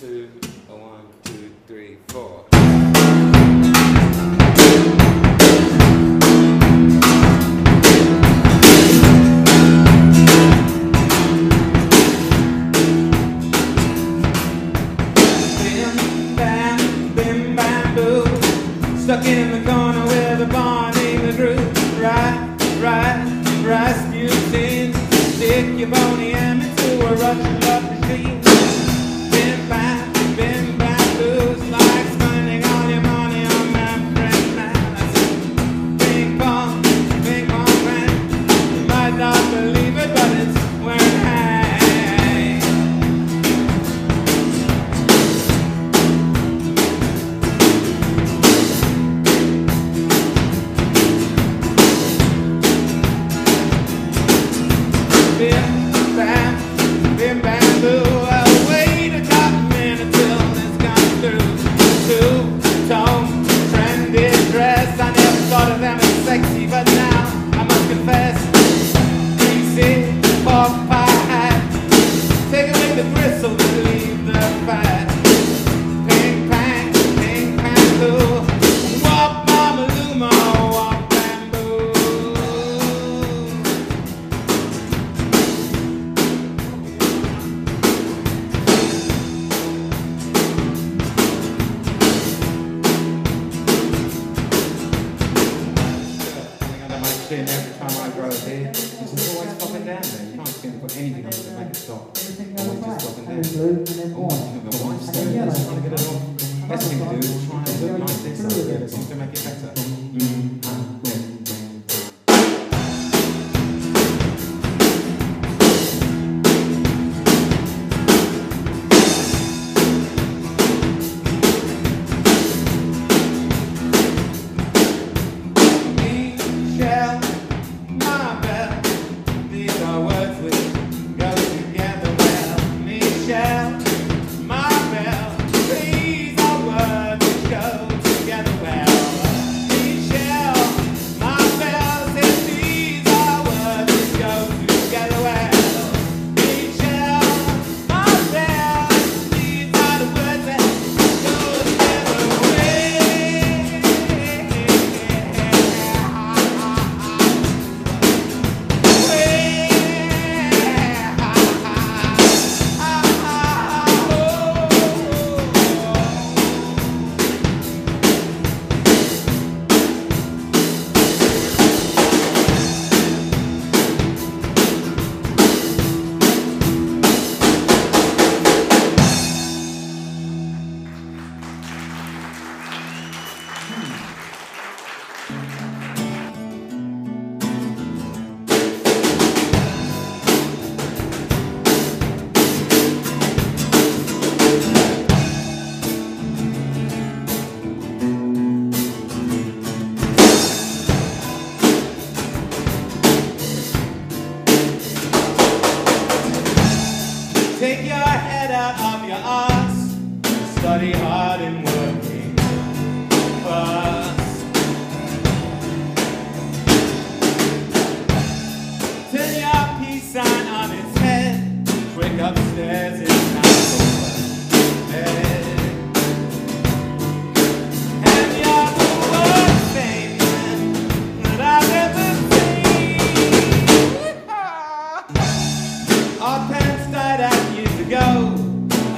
是 0.00 0.30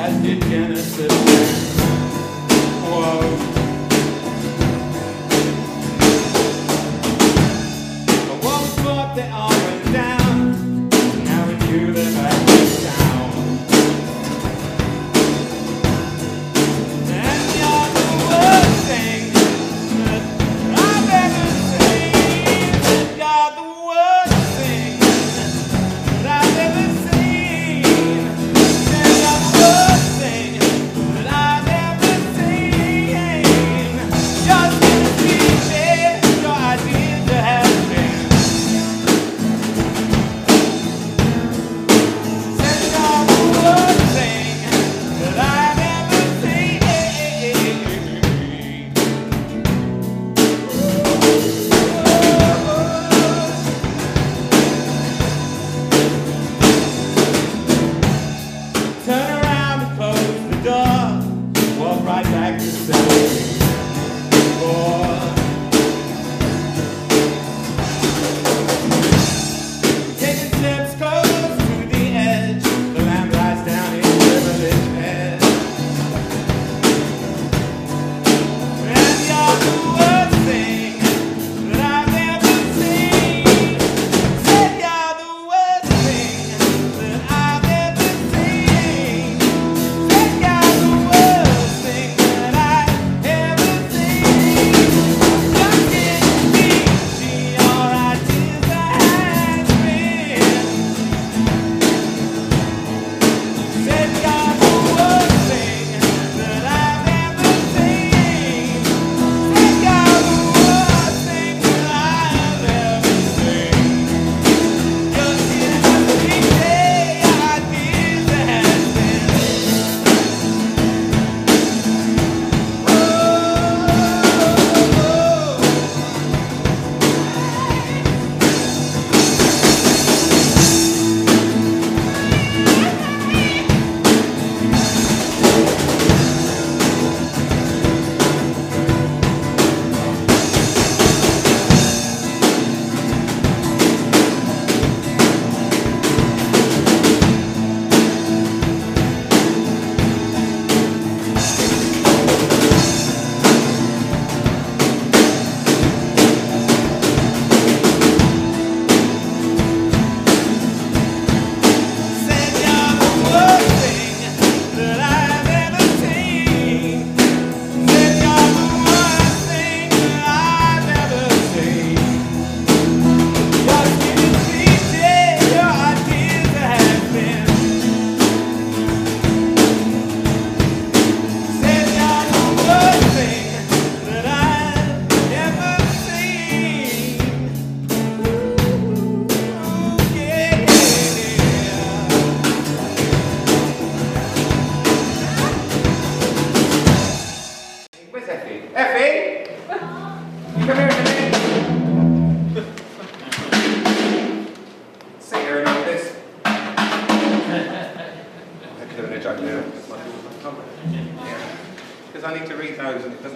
as 0.03 0.23
did 0.23 0.43
Genesis. 0.43 1.13
Whoa. 2.83 3.52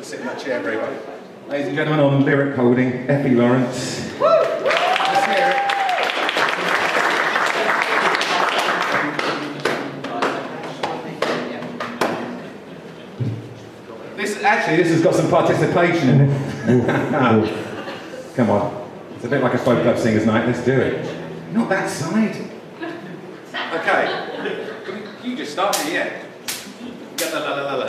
sit 0.06 0.20
in 0.20 0.26
that 0.26 0.38
chair 0.38 0.62
very 0.62 0.76
well. 0.76 0.97
Ladies 1.49 1.67
and 1.67 1.76
gentlemen, 1.76 1.99
on 1.99 2.25
lyric 2.25 2.55
holding, 2.55 3.11
Effie 3.11 3.35
Lawrence. 3.35 4.06
This 14.17 14.41
actually, 14.44 14.76
this 14.76 14.93
has 14.93 15.03
got 15.03 15.17
some 15.17 15.29
participation 15.29 16.08
in 16.08 16.20
it. 16.20 16.31
Come 18.37 18.50
on, 18.50 18.88
it's 19.17 19.25
a 19.25 19.29
bit 19.29 19.43
like 19.43 19.55
a 19.55 19.58
folk 19.58 19.82
club 19.82 19.99
singers' 19.99 20.25
night. 20.25 20.47
Let's 20.47 20.64
do 20.64 20.81
it. 20.81 21.05
Not 21.53 21.69
that 21.69 21.91
side. 21.91 22.49
Okay, 23.75 24.08
you 25.25 25.37
just 25.37 25.53
start 25.53 25.76
me, 25.85 25.94
yeah. 25.94 26.23
Get 27.17 27.32
the 27.32 27.41
la 27.41 27.55
la 27.55 27.62
la 27.62 27.75
la. 27.75 27.88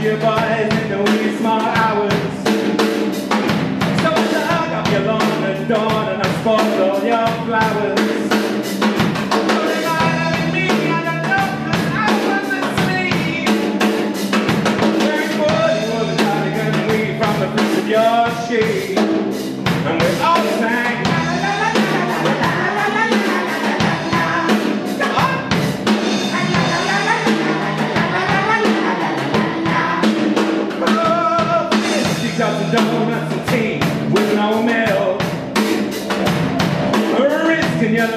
you 0.00 0.16
by 0.18 0.47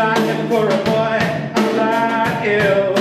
like 0.03 0.17
him 0.17 0.49
for 0.49 0.65
a 0.65 0.83
boy. 0.83 1.19
I'm 1.55 1.75
not 1.75 2.47
ill. 2.47 3.00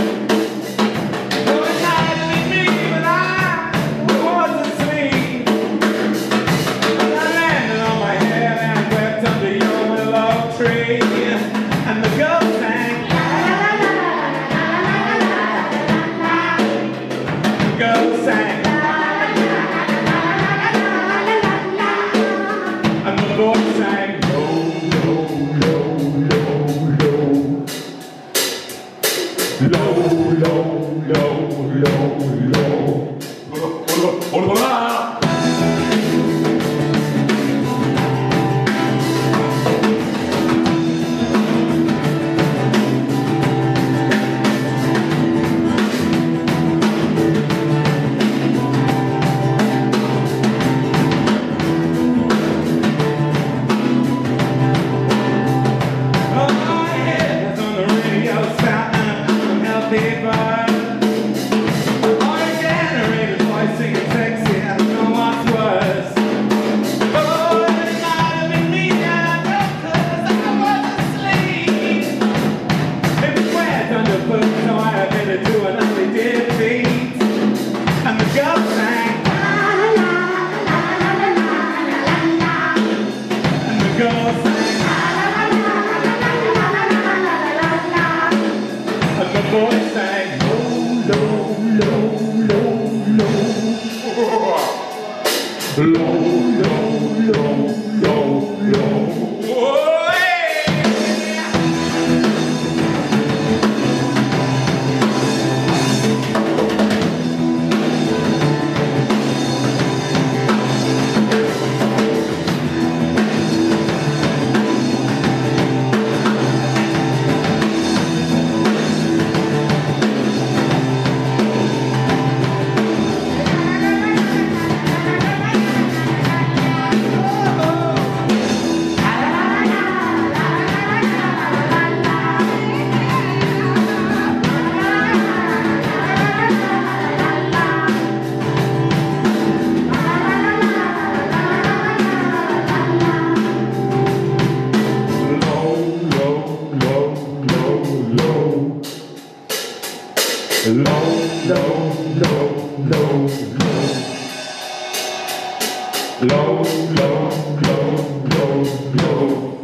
low, 156.22 156.62
low, 156.62 157.30
low, 157.62 157.96
low, 158.28 158.62
low. 158.94 159.62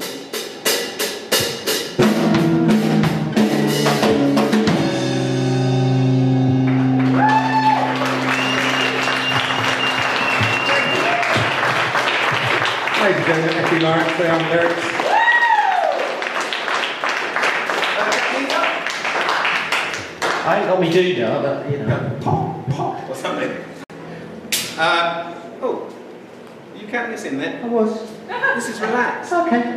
Thank 12.99 13.73
you, 13.73 13.79
Lawrence, 13.81 14.13
for 14.13 14.25
your 14.25 14.39
lyrics. 14.39 14.87
I 20.49 20.59
ain't 20.59 20.69
got 20.69 20.81
me 20.81 20.91
do 20.91 21.19
now, 21.19 21.43
but 21.43 21.71
you 21.71 21.79
know. 21.79 22.56
practicing 27.07 27.39
that. 27.39 27.63
I 27.63 27.69
was. 27.69 28.11
This 28.57 28.69
is 28.69 28.81
relaxed. 28.81 29.33
Okay. 29.33 29.76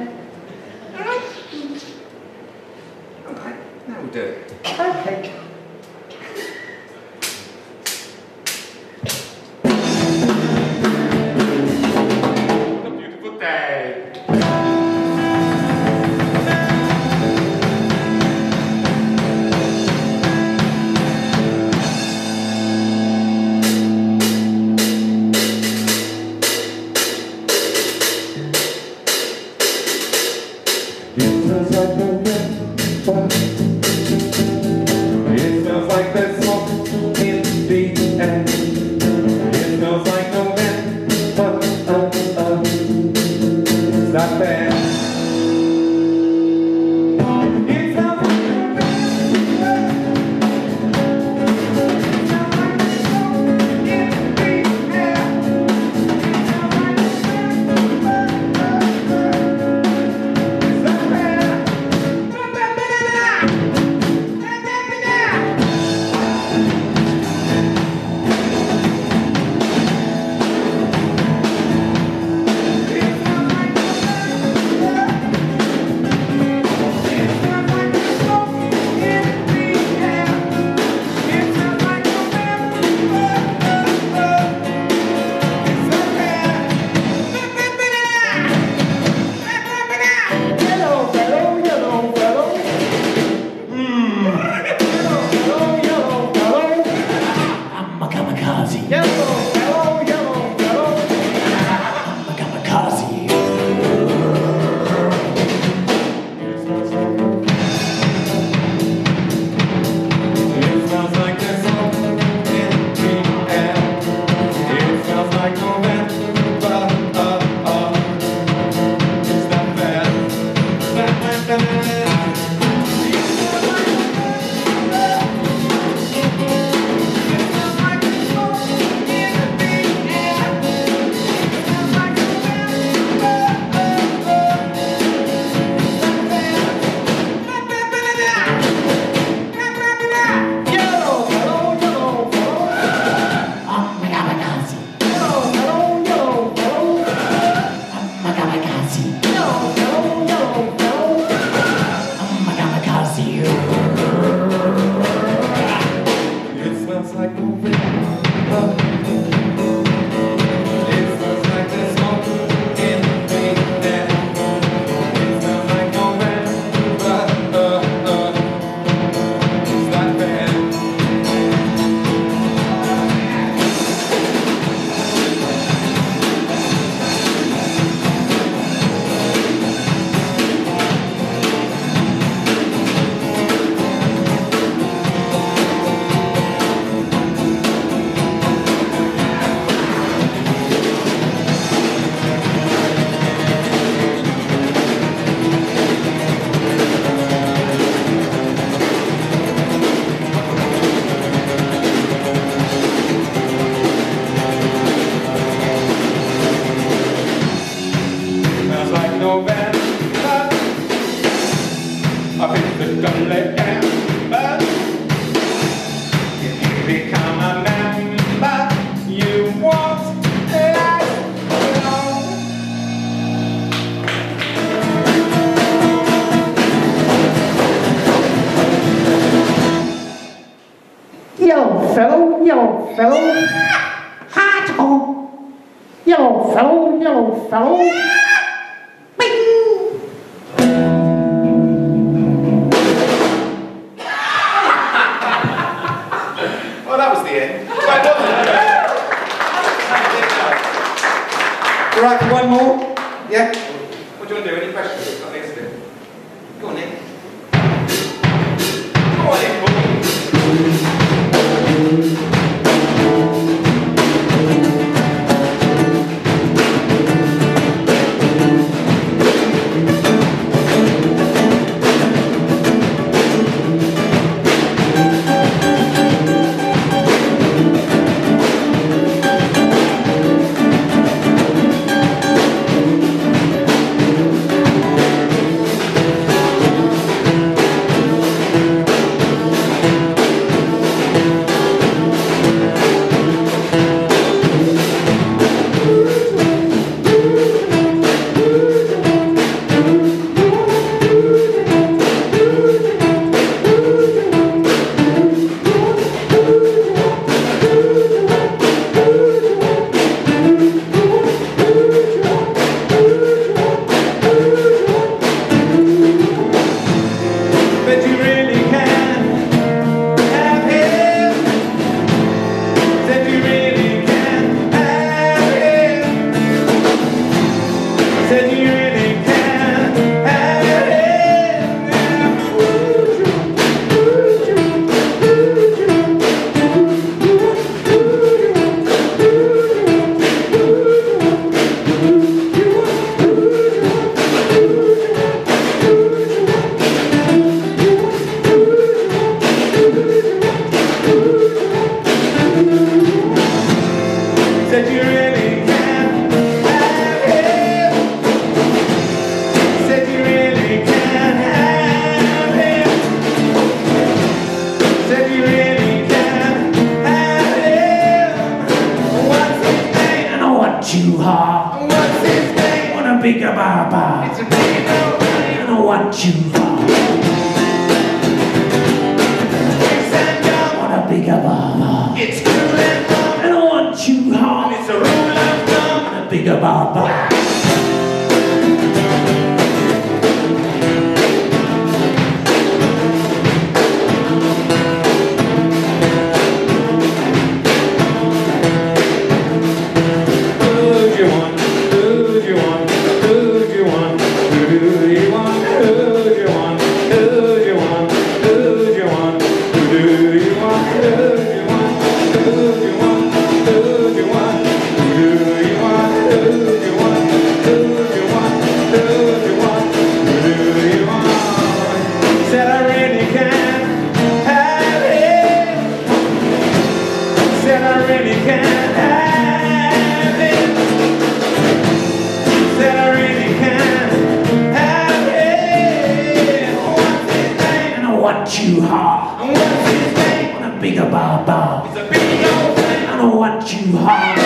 bigger. 441.05 441.88
It's 441.88 441.98
a 441.98 442.09
big 442.09 442.46
old 442.46 442.75
thing. 442.75 443.05
I 443.07 443.18
don't 443.18 443.38
want 443.38 443.74
you 443.74 443.98
hard. 443.98 444.40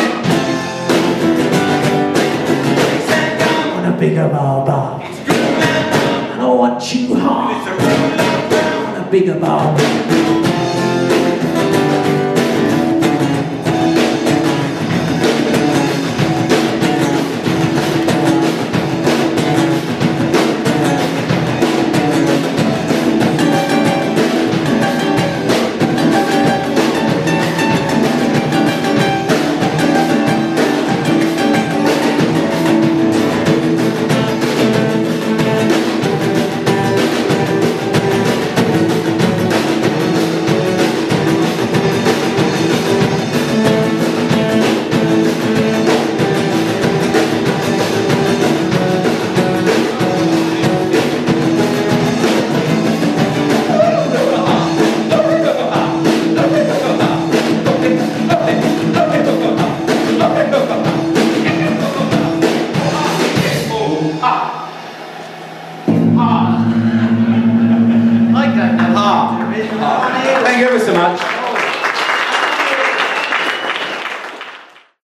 I 3.76 3.86
a 3.86 3.98
bigger 3.98 4.28
barbar. 4.30 5.02
I 5.02 6.38
don't 6.38 6.58
want 6.58 6.94
you 6.94 7.16
hard. 7.16 7.56
I 7.68 8.84
want 8.84 9.08
a 9.08 9.12
bigger. 9.12 10.43